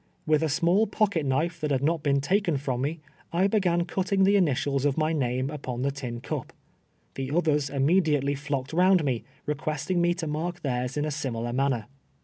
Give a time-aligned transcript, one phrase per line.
[0.27, 3.01] AVith a small pocket knife that had not heen taken from me,
[3.31, 6.53] I l»eiJ!;an cuttini^ the initials uf my name ii])on the tin cup.
[7.13, 11.85] The others immediately Hocked round nie, requestini^ nie to mark theirs in a similar manner.